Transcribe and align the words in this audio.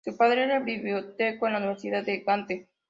Su 0.03 0.17
padre 0.17 0.45
era 0.45 0.59
bibliotecario 0.59 1.45
en 1.45 1.53
la 1.53 1.59
Universidad 1.59 2.03
de 2.03 2.21
Gante. 2.21 2.67